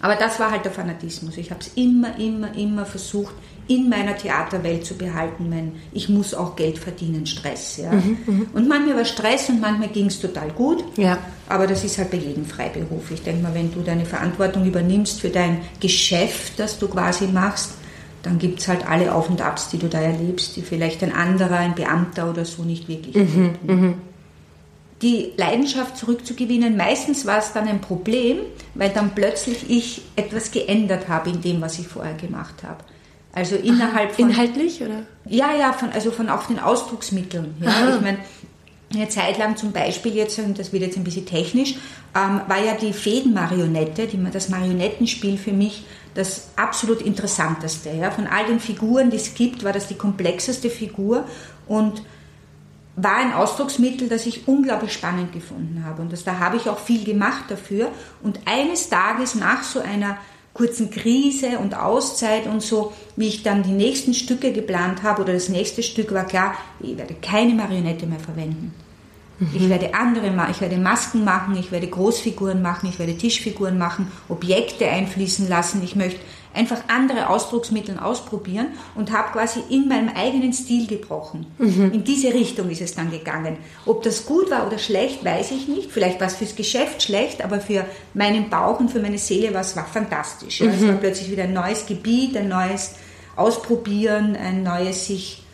[0.00, 1.36] Aber das war halt der Fanatismus.
[1.36, 3.34] Ich habe es immer, immer, immer versucht,
[3.66, 5.48] in meiner Theaterwelt zu behalten.
[5.48, 7.78] Mein, ich muss auch Geld verdienen, Stress.
[7.78, 7.92] Ja?
[7.92, 8.46] Mhm, mhm.
[8.52, 10.84] und manchmal war Stress und manchmal ging es total gut.
[10.96, 11.18] Ja.
[11.48, 13.10] Aber das ist halt bei jedem Freiberuf.
[13.10, 17.72] Ich denke mal, wenn du deine Verantwortung übernimmst für dein Geschäft, das du quasi machst,
[18.22, 21.12] dann gibt es halt alle Auf und Abs, die du da erlebst, die vielleicht ein
[21.12, 23.94] anderer, ein Beamter oder so nicht wirklich mhm, erlebt
[25.02, 26.76] die Leidenschaft zurückzugewinnen.
[26.76, 28.38] Meistens war es dann ein Problem,
[28.74, 32.82] weil dann plötzlich ich etwas geändert habe in dem, was ich vorher gemacht habe.
[33.32, 34.30] Also innerhalb Aha, von.
[34.30, 35.02] Inhaltlich, oder?
[35.26, 37.54] Ja, ja, von, also von auch den Ausdrucksmitteln.
[37.60, 37.96] Ja.
[37.96, 38.18] Ich meine,
[38.94, 41.74] eine Zeit lang zum Beispiel jetzt, und das wird jetzt ein bisschen technisch,
[42.14, 47.90] ähm, war ja die Fädenmarionette, die, das Marionettenspiel für mich das absolut interessanteste.
[47.90, 48.12] Ja.
[48.12, 51.24] Von all den Figuren, die es gibt, war das die komplexeste Figur
[51.66, 52.02] und
[52.96, 56.02] war ein Ausdrucksmittel, das ich unglaublich spannend gefunden habe.
[56.02, 57.88] Und das, da habe ich auch viel gemacht dafür.
[58.22, 60.18] Und eines Tages nach so einer
[60.52, 65.32] kurzen Krise und Auszeit und so, wie ich dann die nächsten Stücke geplant habe oder
[65.32, 68.72] das nächste Stück war klar, ich werde keine Marionette mehr verwenden.
[69.40, 69.48] Mhm.
[69.52, 73.78] Ich werde andere machen, ich werde Masken machen, ich werde Großfiguren machen, ich werde Tischfiguren
[73.78, 75.82] machen, Objekte einfließen lassen.
[75.82, 76.20] Ich möchte
[76.54, 81.46] einfach andere Ausdrucksmittel ausprobieren und habe quasi in meinem eigenen Stil gebrochen.
[81.58, 81.90] Mhm.
[81.92, 83.56] In diese Richtung ist es dann gegangen.
[83.86, 85.90] Ob das gut war oder schlecht, weiß ich nicht.
[85.90, 89.62] Vielleicht war es fürs Geschäft schlecht, aber für meinen Bauch und für meine Seele war
[89.62, 90.60] es war fantastisch.
[90.60, 90.68] Mhm.
[90.68, 92.94] Es war plötzlich wieder ein neues Gebiet, ein neues
[93.36, 95.44] Ausprobieren, ein neues sich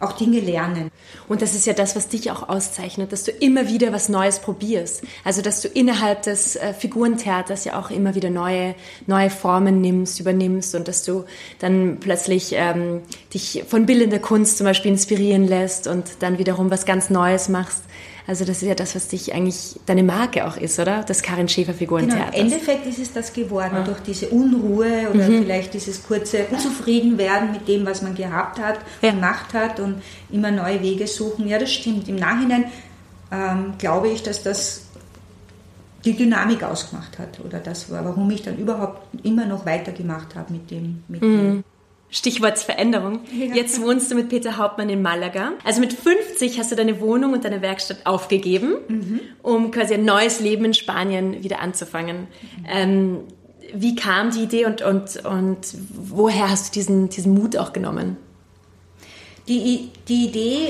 [0.00, 0.90] auch Dinge lernen.
[1.28, 4.40] Und das ist ja das, was dich auch auszeichnet, dass du immer wieder was Neues
[4.40, 5.02] probierst.
[5.24, 8.74] Also, dass du innerhalb des äh, Figurentheaters ja auch immer wieder neue,
[9.06, 11.24] neue Formen nimmst, übernimmst und dass du
[11.58, 16.86] dann plötzlich ähm, dich von bildender Kunst zum Beispiel inspirieren lässt und dann wiederum was
[16.86, 17.82] ganz Neues machst.
[18.26, 21.02] Also das ist ja das, was dich eigentlich deine Marke auch ist, oder?
[21.02, 22.30] Das Karin Schäfer Figurentheater.
[22.30, 23.82] Genau, Im Endeffekt ist es das geworden, ja.
[23.82, 25.42] durch diese Unruhe oder mhm.
[25.42, 29.10] vielleicht dieses kurze Unzufriedenwerden mit dem, was man gehabt hat, ja.
[29.10, 31.48] gemacht hat und immer neue Wege suchen.
[31.48, 32.08] Ja, das stimmt.
[32.08, 32.66] Im Nachhinein
[33.32, 34.82] ähm, glaube ich, dass das
[36.04, 40.52] die Dynamik ausgemacht hat oder das war, warum ich dann überhaupt immer noch weitergemacht habe
[40.52, 41.02] mit dem.
[41.08, 41.38] Mit mhm.
[41.38, 41.64] dem
[42.12, 43.20] Stichwort Veränderung.
[43.32, 43.54] Ja.
[43.54, 45.52] Jetzt wohnst du mit Peter Hauptmann in Malaga.
[45.64, 49.20] Also mit 50 hast du deine Wohnung und deine Werkstatt aufgegeben, mhm.
[49.42, 52.18] um quasi ein neues Leben in Spanien wieder anzufangen.
[52.18, 52.66] Mhm.
[52.68, 53.18] Ähm,
[53.74, 58.18] wie kam die Idee und, und, und woher hast du diesen, diesen Mut auch genommen?
[59.48, 60.68] Die, die Idee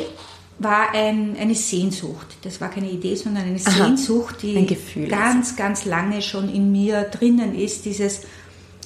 [0.60, 2.36] war ein, eine Sehnsucht.
[2.42, 6.70] Das war keine Idee, sondern eine Aha, Sehnsucht, die ein ganz, ganz lange schon in
[6.70, 7.84] mir drinnen ist.
[7.84, 8.22] Dieses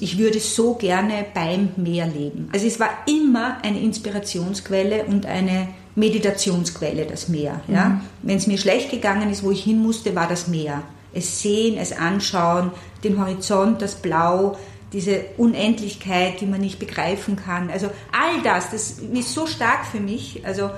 [0.00, 2.48] ich würde so gerne beim Meer leben.
[2.52, 7.60] Also es war immer eine Inspirationsquelle und eine Meditationsquelle, das Meer.
[7.68, 7.88] Ja?
[7.88, 8.00] Mhm.
[8.22, 10.82] Wenn es mir schlecht gegangen ist, wo ich hin musste, war das Meer.
[11.14, 14.58] Es sehen, es anschauen, den Horizont, das Blau,
[14.92, 17.70] diese Unendlichkeit, die man nicht begreifen kann.
[17.70, 20.42] Also all das, das ist so stark für mich.
[20.44, 20.70] Also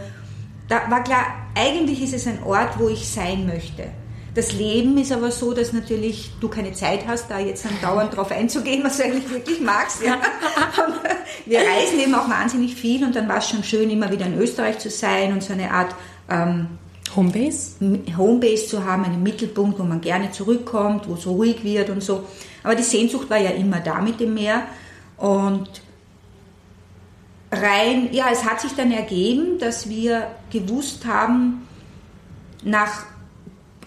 [0.69, 3.85] da war klar, eigentlich ist es ein Ort, wo ich sein möchte.
[4.39, 8.17] Das Leben ist aber so, dass natürlich du keine Zeit hast, da jetzt dann dauernd
[8.17, 10.01] drauf einzugehen, was du eigentlich wirklich magst.
[10.01, 10.17] Ja.
[11.45, 14.39] wir reisen eben auch wahnsinnig viel und dann war es schon schön, immer wieder in
[14.39, 15.93] Österreich zu sein und so eine Art
[16.31, 16.69] ähm,
[17.17, 17.99] Homebase?
[18.17, 22.23] Homebase zu haben, einen Mittelpunkt, wo man gerne zurückkommt, wo es ruhig wird und so.
[22.63, 24.63] Aber die Sehnsucht war ja immer da mit dem Meer
[25.17, 25.69] und
[27.51, 31.67] rein, ja, es hat sich dann ergeben, dass wir gewusst haben,
[32.63, 33.05] nach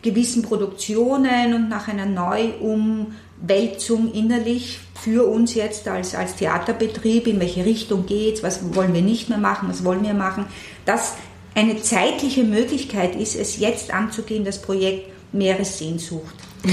[0.02, 7.66] gewissen Produktionen und nach einer Neuumwälzung innerlich für uns jetzt als, als Theaterbetrieb, in welche
[7.66, 10.46] Richtung geht es, was wollen wir nicht mehr machen, was wollen wir machen,
[10.86, 11.16] dass
[11.54, 16.36] eine zeitliche Möglichkeit ist, es jetzt anzugehen, das Projekt Meeressehnsucht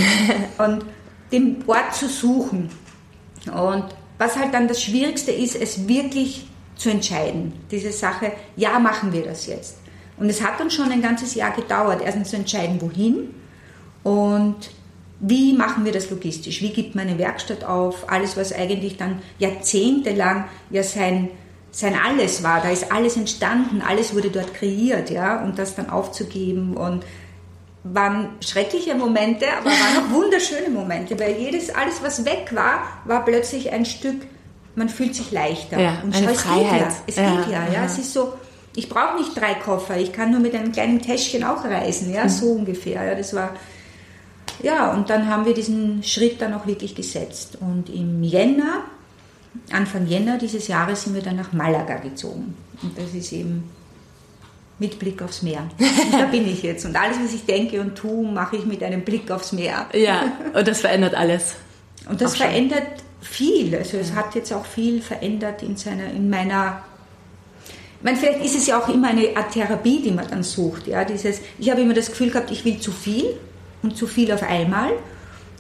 [0.59, 0.85] und
[1.33, 2.71] den Ort zu suchen.
[3.47, 3.85] Und
[4.19, 7.53] was halt dann das Schwierigste ist, es wirklich zu entscheiden.
[7.71, 9.79] Diese Sache, ja, machen wir das jetzt.
[10.19, 13.35] Und es hat dann schon ein ganzes Jahr gedauert, erstens zu entscheiden, wohin
[14.03, 14.71] und
[15.21, 16.63] wie machen wir das logistisch?
[16.63, 18.11] Wie gibt man eine Werkstatt auf?
[18.11, 21.31] Alles, was eigentlich dann jahrzehntelang ja sein,
[21.73, 22.61] sein Alles war.
[22.61, 27.05] Da ist alles entstanden, alles wurde dort kreiert, ja, und das dann aufzugeben und
[27.85, 33.25] waren schreckliche Momente, aber waren auch wunderschöne Momente, weil jedes, alles, was weg war, war
[33.25, 34.27] plötzlich ein Stück,
[34.75, 35.81] man fühlt sich leichter.
[35.81, 36.71] Ja, und eine es Freiheit.
[36.71, 37.73] Geht ja, es Ja, geht ja, ja.
[37.73, 37.85] ja.
[37.85, 38.35] Es ist so,
[38.79, 42.29] ich brauche nicht drei Koffer, ich kann nur mit einem kleinen Täschchen auch reisen, ja,
[42.29, 43.05] so ungefähr.
[43.05, 43.51] Ja, das war,
[44.63, 47.59] ja, und dann haben wir diesen Schritt dann auch wirklich gesetzt.
[47.61, 48.85] Und im Jänner,
[49.73, 52.55] Anfang Jänner dieses Jahres sind wir dann nach Malaga gezogen.
[52.81, 53.69] Und das ist eben
[54.79, 55.69] mit Blick aufs Meer.
[55.81, 56.85] Und da bin ich jetzt.
[56.85, 59.87] Und alles, was ich denke und tue, mache ich mit einem Blick aufs Meer.
[59.93, 60.23] Ja,
[60.55, 61.57] und das verändert alles.
[62.09, 62.87] Und das verändert
[63.21, 63.75] viel.
[63.75, 66.85] Also es hat jetzt auch viel verändert in seiner, in meiner.
[67.99, 70.87] Ich meine, vielleicht ist es ja auch immer eine Art Therapie, die man dann sucht.
[70.87, 73.37] Ja, dieses, ich habe immer das Gefühl gehabt, ich will zu viel
[73.83, 74.93] und zu viel auf einmal.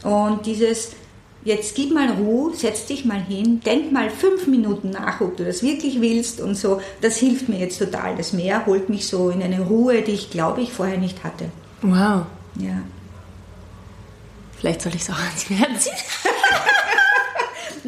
[0.04, 0.92] Und dieses,
[1.44, 5.44] jetzt gib mal Ruhe, setz dich mal hin, denk mal fünf Minuten nach, ob du
[5.44, 6.80] das wirklich willst und so.
[7.00, 8.14] Das hilft mir jetzt total.
[8.14, 11.46] Das Meer holt mich so in eine Ruhe, die ich glaube ich vorher nicht hatte.
[11.82, 12.26] Wow.
[12.54, 12.82] Ja.
[14.58, 15.92] Vielleicht soll ich es auch ans Meer ziehen.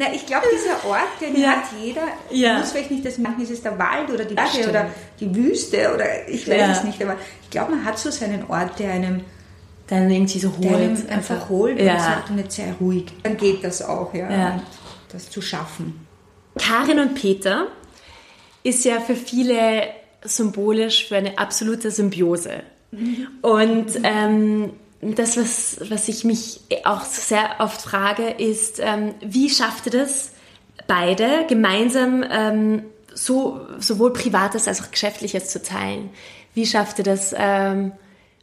[0.03, 1.49] Na, ich glaube, dieser Ort, den Ja.
[1.57, 2.57] hat jeder, Ja.
[2.57, 5.93] muss vielleicht nicht das machen, ist es der Wald oder die Berge oder die Wüste
[5.93, 6.71] oder ich weiß Ja.
[6.71, 9.21] es nicht, aber ich glaube, man hat so seinen Ort, der einem,
[9.87, 11.09] Dann irgendwie so der einem holt.
[11.09, 13.05] einfach Also, holt und sagt, und jetzt sei ruhig.
[13.21, 14.59] Dann geht das auch, ja,
[15.11, 16.07] das zu schaffen.
[16.57, 17.67] Karin und Peter
[18.63, 19.83] ist ja für viele
[20.23, 22.63] symbolisch für eine absolute Symbiose.
[23.41, 29.87] Und ähm, das, was, was ich mich auch sehr oft frage, ist, ähm, wie schafft
[29.87, 30.31] ihr das,
[30.87, 32.83] beide gemeinsam ähm,
[33.13, 36.09] so, sowohl Privates als auch Geschäftliches zu teilen?
[36.53, 37.93] Wie schafft ihr das, ähm,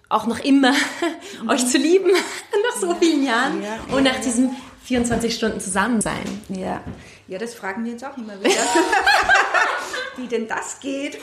[0.09, 0.73] auch noch immer
[1.49, 2.11] euch zu lieben,
[2.71, 3.95] nach so vielen Jahren Ja.
[3.95, 6.43] und nach diesen 24 Stunden zusammen sein?
[6.49, 6.81] Ja.
[7.29, 8.51] ja, das fragen wir uns auch immer wieder,
[10.17, 11.19] wie denn das geht.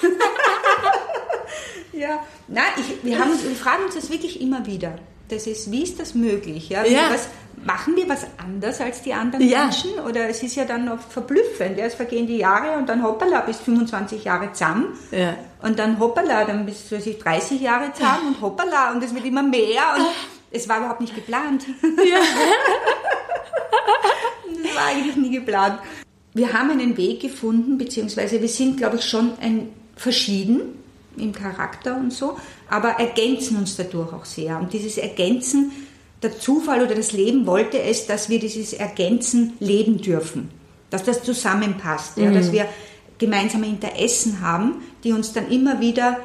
[1.93, 4.97] ja, na, ich, wir, haben, wir fragen uns das wirklich immer wieder.
[5.29, 6.69] Das ist, wie ist das möglich?
[6.69, 6.85] Ja?
[6.85, 7.09] Ja.
[7.11, 7.29] Was,
[7.63, 9.63] machen wir was anders als die anderen Ja.
[9.63, 9.99] Menschen?
[10.07, 11.77] Oder es ist ja dann oft verblüffend.
[11.77, 11.85] Ja?
[11.85, 14.97] Es vergehen die Jahre und dann hoppala, bis 25 Jahre zusammen.
[15.11, 15.35] Ja.
[15.61, 19.25] Und dann hoppala, dann bis weiß ich, 30 Jahre zusammen und hoppala und es wird
[19.25, 20.05] immer mehr und
[20.51, 21.65] es war überhaupt nicht geplant.
[24.63, 25.79] das war eigentlich nie geplant.
[26.33, 30.83] Wir haben einen Weg gefunden, beziehungsweise wir sind, glaube ich, schon ein, verschieden
[31.17, 32.37] im Charakter und so,
[32.69, 34.59] aber ergänzen uns dadurch auch sehr.
[34.59, 35.71] Und dieses Ergänzen,
[36.21, 40.49] der Zufall oder das Leben wollte es, dass wir dieses Ergänzen leben dürfen,
[40.89, 42.67] dass das zusammenpasst, ja, dass wir
[43.17, 46.17] gemeinsame Interessen haben, die uns dann immer wieder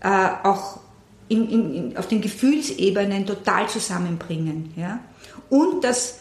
[0.00, 0.80] äh, auch
[1.28, 4.72] in, in, in, auf den Gefühlsebenen total zusammenbringen.
[4.76, 5.00] Ja?
[5.50, 6.18] Und dass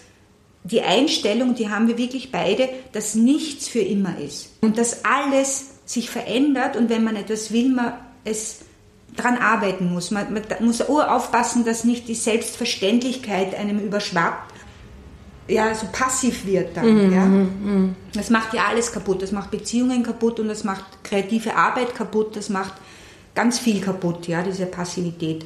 [0.63, 5.71] die Einstellung, die haben wir wirklich beide, dass nichts für immer ist und dass alles
[5.85, 7.93] sich verändert und wenn man etwas will, man
[8.25, 8.59] es
[9.15, 10.11] dran arbeiten muss.
[10.11, 14.53] Man, man muss auch aufpassen, dass nicht die Selbstverständlichkeit einem überschwappt,
[15.47, 17.11] ja, so passiv wird dann.
[17.11, 17.27] ja.
[18.13, 19.21] Das macht ja alles kaputt.
[19.21, 22.35] Das macht Beziehungen kaputt und das macht kreative Arbeit kaputt.
[22.35, 22.73] Das macht
[23.35, 25.45] ganz viel kaputt, ja, diese Passivität.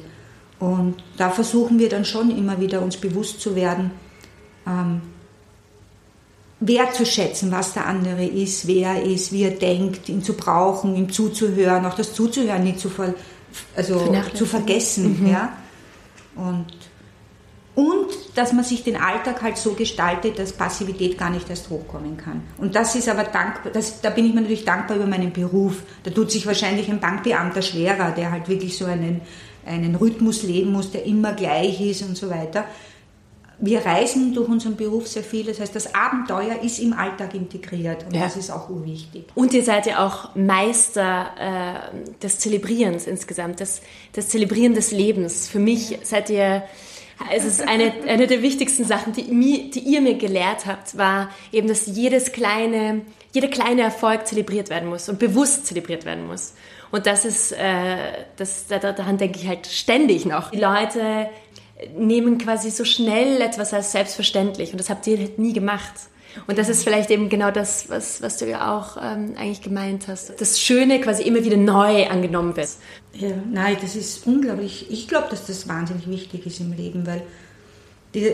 [0.58, 3.90] Und da versuchen wir dann schon immer wieder uns bewusst zu werden,
[4.66, 5.02] ähm,
[6.60, 11.10] wertzuschätzen, was der andere ist, wer er ist, wie er denkt, ihn zu brauchen, ihm
[11.10, 13.14] zuzuhören, auch das Zuzuhören nicht zu, ver,
[13.74, 15.26] also zu vergessen.
[15.26, 15.56] Ja?
[16.36, 16.66] Und,
[17.74, 22.18] und dass man sich den Alltag halt so gestaltet, dass Passivität gar nicht erst hochkommen
[22.18, 22.42] kann.
[22.58, 25.82] Und das ist aber dankbar, das, da bin ich mir natürlich dankbar über meinen Beruf.
[26.02, 29.22] Da tut sich wahrscheinlich ein Bankbeamter schwerer, der halt wirklich so einen,
[29.64, 32.66] einen Rhythmus leben muss, der immer gleich ist und so weiter.
[33.62, 38.04] Wir reisen durch unseren Beruf sehr viel, das heißt, das Abenteuer ist im Alltag integriert
[38.06, 38.22] und Ja.
[38.22, 39.24] das ist auch urwichtig.
[39.34, 43.82] Und ihr seid ja auch Meister äh, des Zelebrierens insgesamt, des,
[44.16, 45.48] des Zelebrieren des Lebens.
[45.48, 46.62] Für mich seid ihr,
[47.34, 51.28] es ist eine, eine der wichtigsten Sachen, die, mir, die ihr mir gelehrt habt, war
[51.52, 56.54] eben, dass jedes kleine, jeder kleine Erfolg zelebriert werden muss und bewusst zelebriert werden muss.
[56.90, 57.96] Und das ist, äh,
[58.36, 60.50] das, da- daran denke ich halt ständig noch.
[60.50, 61.28] Die Leute
[61.96, 65.94] nehmen quasi so schnell etwas als selbstverständlich und das habt ihr halt nie gemacht.
[66.46, 70.06] Und das ist vielleicht eben genau das, was, was du ja auch ähm, eigentlich gemeint
[70.06, 70.40] hast.
[70.40, 72.68] Das Schöne quasi immer wieder neu angenommen wird.
[73.14, 74.86] Ja, nein, das ist unglaublich.
[74.90, 77.22] Ich glaube, dass das wahnsinnig wichtig ist im Leben, weil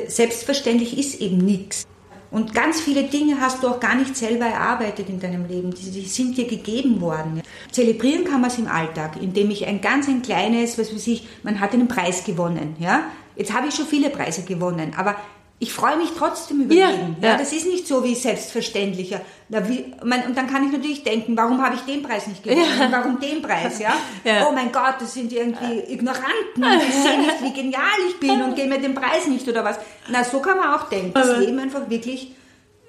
[0.09, 1.87] selbstverständlich ist eben nichts.
[2.31, 5.73] Und ganz viele Dinge hast du auch gar nicht selber erarbeitet in deinem Leben.
[5.73, 7.41] Die, die sind dir gegeben worden.
[7.71, 11.27] Zelebrieren kann man es im Alltag, indem ich ein ganz ein kleines, was weiß ich,
[11.43, 12.77] man hat einen Preis gewonnen.
[12.79, 13.05] Ja?
[13.37, 15.17] Jetzt habe ich schon viele Preise gewonnen, aber
[15.59, 17.17] ich freue mich trotzdem über Ja, jeden.
[17.23, 17.31] ja.
[17.31, 19.23] Ja, das ist nicht so wie selbstverständlicher.
[19.49, 22.43] Na, wie, mein, und dann kann ich natürlich denken, warum habe ich den Preis nicht
[22.43, 22.63] gewonnen?
[22.79, 22.93] Ja.
[22.93, 23.79] Warum den Preis?
[23.81, 23.95] Ja?
[24.47, 26.63] Oh mein Gott, das sind irgendwie Ignoranten.
[26.63, 29.79] Die sehen nicht, wie genial ich bin und geben mir den Preis nicht oder was.
[30.11, 31.13] Na, so kann man auch denken.
[31.15, 32.33] Das Leben einfach wirklich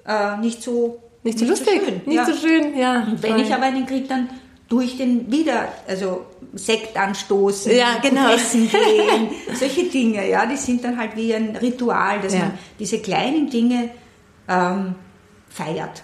[0.06, 2.02] äh, nicht so Nicht so lustig, schön.
[2.04, 3.02] nicht so schön, ja.
[3.04, 3.40] Und wenn voll.
[3.40, 4.28] ich aber einen kriege, dann
[4.68, 8.30] tue ich den wieder, also Sekt anstoßen, Ja, genau.
[8.32, 12.40] essen gehen, solche Dinge, ja, die sind dann halt wie ein Ritual, dass Ja.
[12.40, 13.90] man diese kleinen Dinge
[14.48, 14.94] ähm,
[15.50, 16.02] feiert,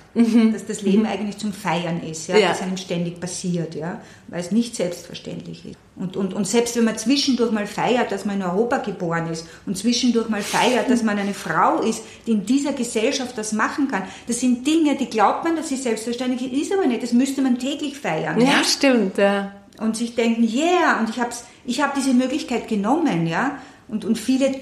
[0.52, 2.40] dass das Leben eigentlich zum Feiern ist, ja, Mhm.
[2.40, 2.48] Ja.
[2.48, 5.76] dass einem ständig passiert, ja, weil es nicht selbstverständlich ist.
[5.96, 9.46] Und, und, und selbst wenn man zwischendurch mal feiert, dass man in Europa geboren ist
[9.66, 13.86] und zwischendurch mal feiert, dass man eine Frau ist, die in dieser Gesellschaft das machen
[13.88, 17.02] kann, das sind Dinge, die glaubt man, dass sie selbstverständlich ist, aber nicht.
[17.02, 18.40] Das müsste man täglich feiern.
[18.40, 19.52] Ja, stimmt, ja.
[19.78, 21.30] und sich denken, yeah, und ich habe
[21.64, 24.54] ich hab diese Möglichkeit genommen, ja, und, und viele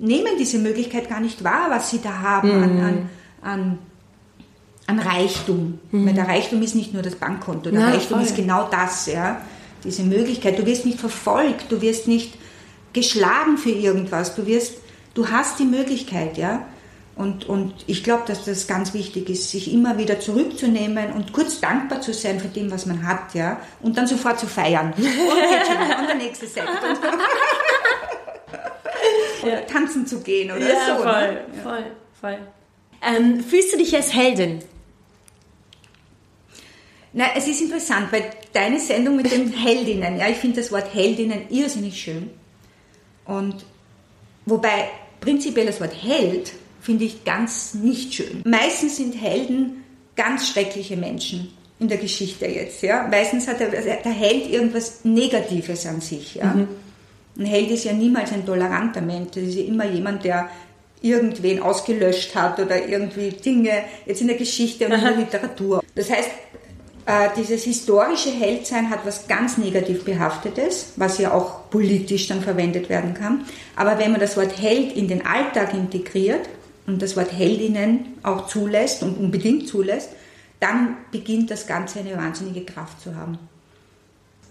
[0.00, 2.62] nehmen diese Möglichkeit gar nicht wahr, was sie da haben Mhm.
[2.62, 3.08] an, an,
[3.42, 3.78] an,
[4.88, 5.78] an Reichtum.
[5.92, 8.26] Weil der Reichtum ist nicht nur das Bankkonto, der Ja, Reichtum voll.
[8.26, 9.40] ist genau das, ja,
[9.84, 10.58] diese Möglichkeit.
[10.58, 12.34] Du wirst nicht verfolgt, du wirst nicht
[12.94, 14.78] geschlagen für irgendwas, du wirst,
[15.14, 16.66] du hast die Möglichkeit, ja.
[17.16, 21.60] Und, und ich glaube, dass das ganz wichtig ist, sich immer wieder zurückzunehmen und kurz
[21.60, 24.94] dankbar zu sein für dem, was man hat, ja, und dann sofort zu feiern.
[24.96, 26.68] Und jetzt schon, und der nächste Sekt.
[26.68, 26.98] Und
[29.42, 31.02] oder tanzen zu gehen oder Ja, so.
[31.02, 31.40] voll, Ne?
[31.62, 31.84] voll,
[32.20, 32.38] voll.
[33.02, 34.60] Ähm, fühlst du dich als Heldin?
[37.12, 40.92] Na, es ist interessant, weil deine Sendung mit den Heldinnen, ja, ich finde das Wort
[40.94, 42.30] Heldinnen irrsinnig schön.
[43.24, 43.64] Und
[44.46, 44.88] wobei
[45.20, 48.42] prinzipiell das Wort Held finde ich ganz nicht schön.
[48.44, 49.84] Meistens sind Helden
[50.16, 53.06] ganz schreckliche Menschen in der Geschichte jetzt, ja.
[53.08, 56.54] Meistens hat der, also der Held irgendwas Negatives an sich, ja.
[57.38, 59.30] Ein Held ist ja niemals ein toleranter Mensch.
[59.34, 60.48] Das ist ja immer jemand, der
[61.00, 65.82] irgendwen ausgelöscht hat oder irgendwie Dinge, jetzt in der Geschichte und in der Literatur.
[65.94, 66.30] Das heißt,
[67.08, 72.90] äh, dieses historische Heldsein hat was ganz negativ behaftetes, was ja auch politisch dann verwendet
[72.90, 73.46] werden kann.
[73.76, 76.46] Aber wenn man das Wort Held in den Alltag integriert
[76.86, 80.10] und das Wort Heldinnen auch zulässt und unbedingt zulässt,
[80.60, 83.38] dann beginnt das Ganze eine wahnsinnige Kraft zu haben.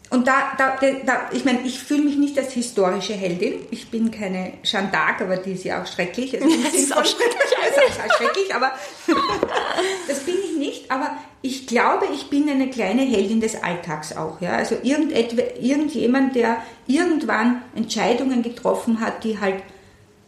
[0.09, 3.55] Und da, da, da ich meine, ich fühle mich nicht als historische Heldin.
[3.71, 6.33] Ich bin keine Jeanne d'Arc, aber die ist ja auch schrecklich.
[6.33, 7.35] Also Das ist auch schrecklich.
[7.75, 8.71] Das ist auch schrecklich, aber
[10.07, 10.91] das bin ich nicht.
[10.91, 14.39] Aber ich glaube, ich bin eine kleine Heldin des Alltags auch.
[14.39, 14.51] Ja?
[14.51, 19.61] Also irgendjemand, der irgendwann Entscheidungen getroffen hat, die halt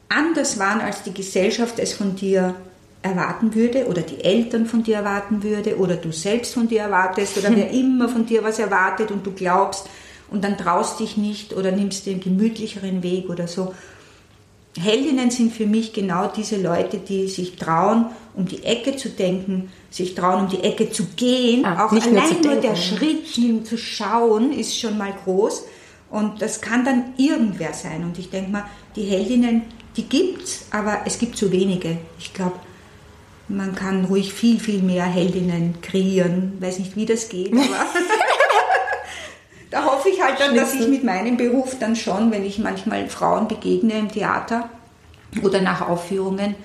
[0.09, 2.55] anders waren, als die Gesellschaft es von dir
[3.01, 7.38] erwarten würde oder die Eltern von dir erwarten würde oder du selbst von dir erwartest
[7.38, 9.88] oder wer immer von dir was erwartet und du glaubst
[10.29, 13.73] und dann traust dich nicht oder nimmst den gemütlicheren Weg oder so.
[14.77, 19.71] Heldinnen sind für mich genau diese Leute, die sich trauen, um die Ecke zu denken,
[19.89, 21.65] sich trauen, um die Ecke zu gehen.
[21.65, 22.75] Ah, Auch nur allein zu nur der.
[22.75, 25.65] Schritt hin zu schauen ist schon mal groß.
[26.12, 28.03] Und das kann dann irgendwer sein.
[28.03, 29.63] Und ich denke mal, die Heldinnen,
[29.97, 31.97] die gibt's, aber es gibt zu wenige.
[32.19, 32.59] Ich glaube,
[33.49, 36.57] man kann ruhig viel, viel mehr Heldinnen kreieren.
[36.59, 37.63] Weiß nicht, wie das geht, aber
[39.71, 43.09] da hoffe ich halt dann, dass ich mit meinem Beruf dann schon, wenn ich manchmal
[43.09, 44.69] Frauen begegne im Theater
[45.43, 46.55] oder nach Aufführungen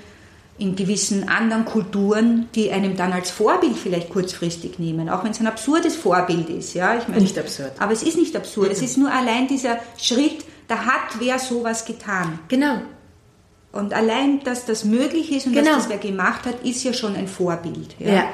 [0.56, 5.40] in gewissen anderen Kulturen, die einem dann als Vorbild vielleicht kurzfristig nehmen, auch wenn es
[5.40, 6.96] ein absurdes Vorbild ist, ja.
[6.96, 7.72] Ich meine, Nicht absurd.
[7.80, 8.70] Aber es ist nicht absurd.
[8.70, 12.38] Es ist nur allein dieser Schritt, da hat wer sowas getan.
[12.48, 12.82] Genau.
[13.74, 15.70] Und allein, dass das möglich ist und Genau.
[15.70, 17.96] dass das wer gemacht hat, ist ja schon ein Vorbild.
[17.98, 18.14] Ja?
[18.14, 18.24] Ja.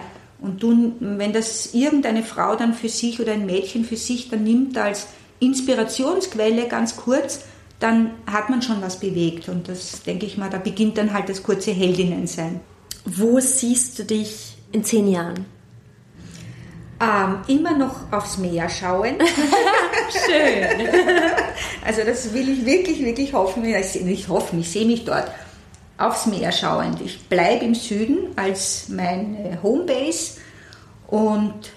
[0.41, 4.45] Und du, wenn das irgendeine Frau dann für sich oder ein Mädchen für sich dann
[4.45, 7.41] nimmt als Inspirationsquelle ganz kurz,
[7.79, 9.49] dann hat man schon was bewegt.
[9.49, 12.61] Und das denke ich mal, da beginnt dann halt das kurze Heldinnensein.
[13.07, 15.47] Wo siehst du dich in zehn Jahren?
[17.01, 19.17] Ähm, immer noch aufs Meer schauen.
[20.27, 20.89] Schön.
[21.83, 23.65] Also das will ich wirklich, wirklich hoffen.
[23.65, 25.31] Ich nicht hoffen, ich sehe mich dort
[25.97, 27.01] aufs Meer schauend.
[27.01, 30.39] Ich bleibe im Süden als meine Homebase
[31.07, 31.73] und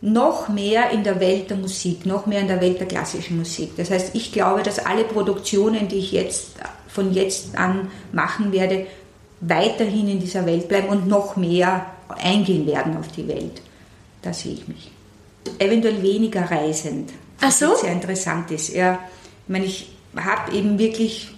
[0.00, 3.72] noch mehr in der Welt der Musik, noch mehr in der Welt der klassischen Musik.
[3.76, 6.52] Das heißt, ich glaube, dass alle Produktionen, die ich jetzt
[6.88, 8.86] von jetzt an machen werde,
[9.40, 13.62] weiterhin in dieser Welt bleiben und noch mehr eingehen werden auf die Welt.
[14.22, 14.90] Da sehe ich mich.
[15.58, 17.12] Eventuell weniger reisend.
[17.40, 17.70] Ach so?
[17.70, 18.72] Was sehr interessant ist.
[18.74, 18.98] Ja,
[19.46, 21.28] ich meine, ich habe eben wirklich,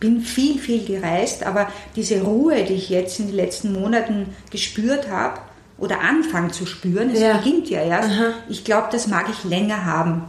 [0.00, 5.08] bin viel, viel gereist, aber diese Ruhe, die ich jetzt in den letzten Monaten gespürt
[5.08, 5.40] habe,
[5.76, 7.36] oder anfange zu spüren, es Ja.
[7.38, 8.34] beginnt ja erst, Aha.
[8.48, 10.22] ich glaube, das mag ich länger haben.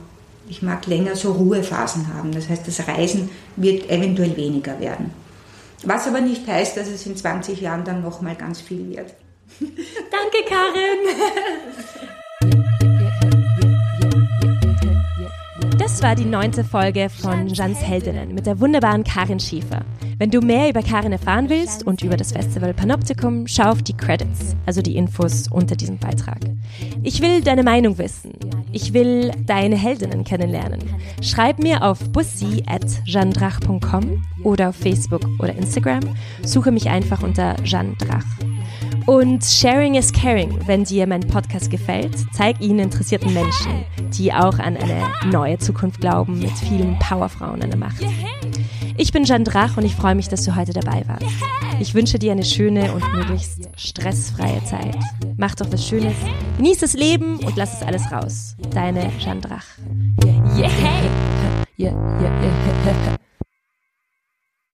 [0.49, 2.31] Ich mag länger so Ruhephasen haben.
[2.31, 5.11] Das heißt, das Reisen wird eventuell weniger werden.
[5.83, 9.13] Was aber nicht heißt, dass es in 20 Jahren dann nochmal ganz viel wird.
[10.11, 10.99] Danke, Karin.
[15.77, 19.83] Das war die neunte Folge von Jeans Heldinnen mit der wunderbaren Karin Schiefer.
[20.17, 23.95] Wenn du mehr über Karin erfahren willst und über das Festival Panoptikum, schau auf die
[23.95, 26.39] Credits, also die Infos unter diesem Beitrag.
[27.03, 28.31] Ich will deine Meinung wissen.
[28.71, 30.79] Ich will deine Heldinnen kennenlernen.
[31.21, 36.01] Schreib mir auf bussi.jeandrach.com oder auf Facebook oder Instagram.
[36.43, 38.25] Suche mich einfach unter Jeanne Drach.
[39.05, 40.57] Und Sharing is Caring.
[40.65, 43.85] Wenn dir mein Podcast gefällt, zeig ihn interessierten Menschen,
[44.17, 48.03] die auch an eine neue Zukunft glauben, mit vielen Powerfrauen an der Macht.
[48.97, 51.25] Ich bin Jeanne Drach und ich freue mich, dass du heute dabei warst.
[51.79, 54.97] Ich wünsche dir eine schöne und möglichst stressfreie Zeit.
[55.37, 56.15] Mach doch was Schönes,
[56.57, 58.55] genieß das Leben und lass es alles raus.
[58.71, 59.65] Deine Jeanne Drach.
[60.23, 60.57] Yeah.
[60.57, 61.65] Yeah.
[61.77, 61.93] Yeah.
[62.25, 63.17] Yeah.